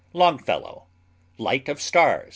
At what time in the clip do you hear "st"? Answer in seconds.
2.21-2.29